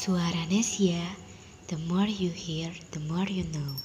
Suara 0.00 0.48
Nesia, 0.48 0.96
the 1.68 1.76
more 1.84 2.08
you 2.08 2.32
hear, 2.32 2.72
the 2.96 3.04
more 3.04 3.28
you 3.28 3.44
know. 3.52 3.76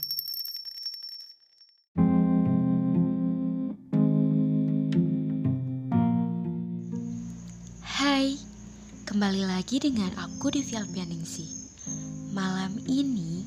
Hai, 7.84 8.40
kembali 9.04 9.44
lagi 9.44 9.84
dengan 9.84 10.16
aku 10.16 10.56
Devi 10.56 10.80
Alpianingsi. 10.80 11.52
Malam 12.32 12.80
ini 12.88 13.44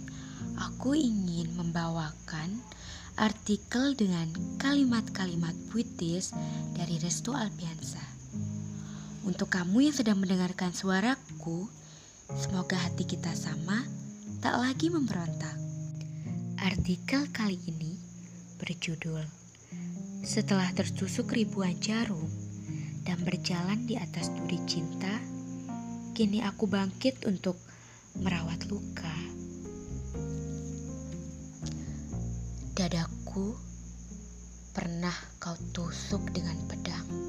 aku 0.60 0.92
ingin 0.92 1.48
membawakan 1.56 2.52
artikel 3.16 3.96
dengan 3.96 4.28
kalimat-kalimat 4.60 5.56
puitis 5.72 6.36
dari 6.76 7.00
Restu 7.00 7.32
Alpiansa. 7.32 8.04
Untuk 9.24 9.48
kamu 9.56 9.88
yang 9.88 9.96
sedang 9.96 10.20
mendengarkan 10.20 10.76
suaraku, 10.76 11.64
semoga 12.36 12.76
hati 12.76 13.08
kita 13.08 13.32
sama, 13.32 13.88
tak 14.44 14.60
lagi 14.60 14.92
memberontak. 14.92 15.56
Artikel 16.60 17.30
kali 17.32 17.56
ini 17.70 17.96
berjudul 18.60 19.22
Setelah 20.26 20.68
tertusuk 20.74 21.32
ribuan 21.32 21.78
jarum 21.80 22.28
dan 23.06 23.22
berjalan 23.24 23.88
di 23.88 23.96
atas 23.96 24.28
duri 24.34 24.60
cinta, 24.68 25.16
kini 26.12 26.44
aku 26.44 26.68
bangkit 26.68 27.24
untuk 27.24 27.56
merawat 28.20 28.66
luka. 28.68 29.14
Dadaku 32.76 33.56
pernah 34.74 35.14
kau 35.40 35.56
tusuk 35.72 36.28
dengan 36.34 36.58
pedang. 36.68 37.27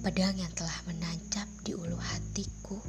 Pedang 0.00 0.32
yang 0.32 0.48
telah 0.56 0.80
menancap 0.88 1.44
di 1.60 1.76
ulu 1.76 2.00
hatiku, 2.00 2.80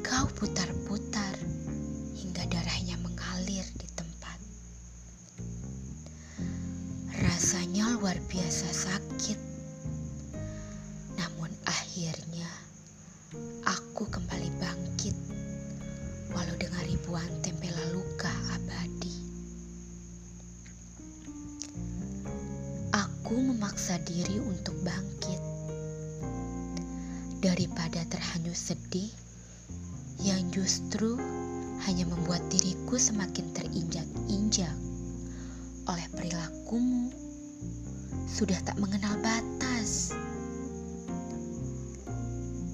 kau 0.00 0.26
putar-putar 0.32 1.36
hingga 2.16 2.48
darahnya 2.48 2.96
mengalir 3.04 3.68
di 3.76 3.84
tempat. 3.92 4.40
Rasanya 7.12 7.92
luar 7.92 8.16
biasa 8.32 8.72
sakit. 8.72 9.36
Namun 11.20 11.52
akhirnya 11.68 12.48
aku 13.68 14.08
kembali 14.08 14.48
bangkit 14.56 15.16
walau 16.32 16.56
dengan 16.56 16.88
ribuan 16.88 17.28
tempelan 17.44 17.92
luka 17.92 18.32
abadi. 18.56 19.12
Aku 22.96 23.36
memaksa 23.36 24.00
diri 24.08 24.40
untuk 24.40 24.74
bangkit 24.80 25.49
daripada 27.40 28.04
terhanyut 28.12 28.56
sedih 28.56 29.08
yang 30.20 30.44
justru 30.52 31.16
hanya 31.88 32.04
membuat 32.04 32.44
diriku 32.52 33.00
semakin 33.00 33.48
terinjak-injak 33.56 34.76
oleh 35.88 36.06
perilakumu 36.12 37.08
sudah 38.28 38.60
tak 38.62 38.76
mengenal 38.76 39.16
batas. 39.24 40.12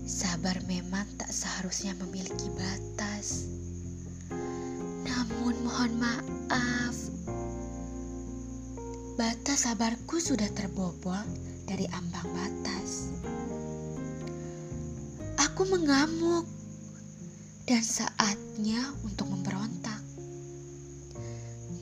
Sabar 0.06 0.58
memang 0.66 1.06
tak 1.14 1.30
seharusnya 1.30 1.94
memiliki 2.02 2.50
batas. 2.58 3.46
Namun 5.06 5.54
mohon 5.62 5.92
maaf, 6.02 6.96
batas 9.14 9.64
sabarku 9.64 10.18
sudah 10.18 10.50
terbobol 10.52 11.22
dari 11.66 11.86
ambang 11.94 12.26
batas. 12.34 13.14
Aku 15.36 15.68
mengamuk 15.68 16.48
dan 17.68 17.82
saatnya 17.84 18.92
untuk 19.04 19.28
memberontak. 19.28 20.00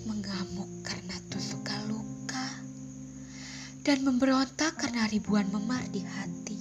Mengamuk 0.07 0.71
karena 0.83 1.15
tusukan 1.31 1.87
luka 1.87 2.49
dan 3.87 4.03
memberontak 4.03 4.75
karena 4.81 5.07
ribuan 5.07 5.47
memar 5.55 5.85
di 5.93 6.03
hati. 6.03 6.59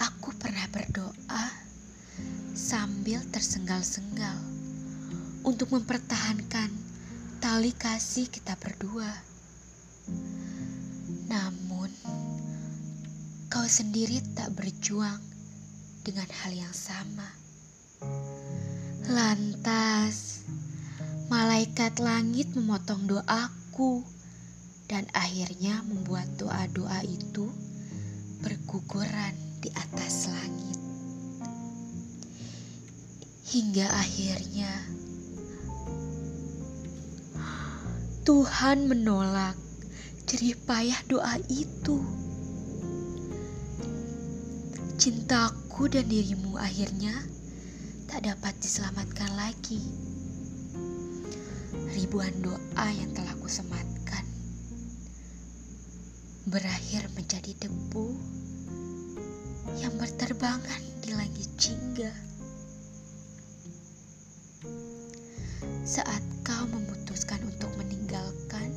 Aku 0.00 0.32
pernah 0.40 0.66
berdoa 0.72 1.46
sambil 2.56 3.22
tersengal-sengal 3.30 4.38
untuk 5.44 5.72
mempertahankan 5.72 6.70
tali 7.40 7.72
kasih 7.72 8.28
kita 8.28 8.52
berdua. 8.60 9.08
Namun, 11.30 11.88
kau 13.60 13.68
sendiri 13.68 14.24
tak 14.32 14.56
berjuang 14.56 15.20
dengan 16.00 16.24
hal 16.32 16.48
yang 16.56 16.72
sama. 16.72 17.28
Lantas, 19.04 20.48
malaikat 21.28 22.00
langit 22.00 22.56
memotong 22.56 23.04
doaku 23.04 24.00
dan 24.88 25.04
akhirnya 25.12 25.84
membuat 25.84 26.24
doa-doa 26.40 27.04
itu 27.04 27.52
berguguran 28.40 29.36
di 29.60 29.68
atas 29.76 30.32
langit. 30.32 30.80
Hingga 33.44 33.92
akhirnya 33.92 34.72
Tuhan 38.24 38.88
menolak 38.88 39.52
jerih 40.24 40.56
payah 40.64 41.04
doa 41.12 41.36
itu. 41.52 42.29
Cintaku 45.00 45.88
dan 45.88 46.12
dirimu 46.12 46.60
akhirnya 46.60 47.24
tak 48.04 48.20
dapat 48.20 48.52
diselamatkan 48.60 49.32
lagi. 49.32 49.80
Ribuan 51.96 52.36
doa 52.44 52.86
yang 52.92 53.08
telah 53.16 53.32
kusematkan 53.40 54.28
berakhir 56.52 57.08
menjadi 57.16 57.48
debu 57.64 58.12
yang 59.80 59.96
berterbangan 59.96 60.84
di 61.00 61.16
langit 61.16 61.48
jingga. 61.56 62.12
Saat 65.88 66.20
kau 66.44 66.68
memutuskan 66.68 67.40
untuk 67.48 67.72
meninggalkan, 67.80 68.68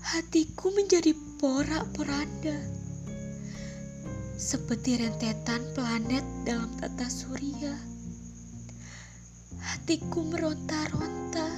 hatiku 0.00 0.72
menjadi 0.72 1.12
porak-poranda 1.36 2.80
seperti 4.36 5.00
rentetan 5.00 5.60
planet 5.76 6.24
dalam 6.48 6.72
tata 6.80 7.04
surya. 7.08 7.76
Hatiku 9.60 10.24
meronta-ronta 10.24 11.48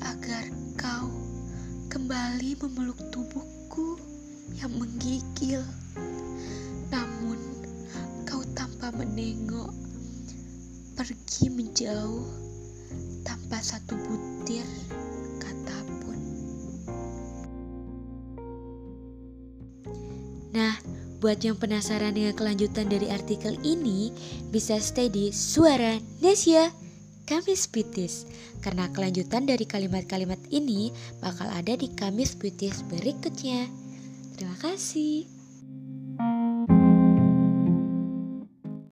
agar 0.00 0.44
kau 0.80 1.08
kembali 1.92 2.56
memeluk 2.60 2.98
tubuhku 3.12 4.00
yang 4.56 4.72
menggigil. 4.80 5.60
Namun 6.88 7.38
kau 8.24 8.40
tanpa 8.56 8.90
menengok 8.96 9.70
pergi 10.96 11.52
menjauh 11.52 12.24
tanpa 13.20 13.60
satu 13.60 13.94
butir 13.94 14.64
kata 15.36 15.78
pun. 16.00 16.20
Nah, 20.56 20.95
Buat 21.16 21.40
yang 21.40 21.56
penasaran 21.56 22.12
dengan 22.12 22.36
kelanjutan 22.36 22.92
dari 22.92 23.08
artikel 23.08 23.56
ini, 23.64 24.12
bisa 24.52 24.76
stay 24.76 25.08
di 25.08 25.32
Suara 25.32 25.96
Nesia 26.20 26.68
Kamis 27.24 27.66
Puitis. 27.66 28.28
Karena 28.60 28.88
kelanjutan 28.92 29.48
dari 29.48 29.64
kalimat-kalimat 29.64 30.38
ini 30.52 30.92
bakal 31.24 31.48
ada 31.48 31.72
di 31.74 31.88
Kamis 31.92 32.36
Puitis 32.36 32.84
berikutnya. 32.86 33.66
Terima 34.36 34.56
kasih. 34.60 35.35